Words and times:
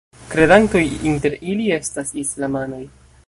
Kredantoj 0.29 0.81
inter 1.11 1.37
ili 1.53 1.69
estas 1.77 2.17
islamanoj. 2.25 2.83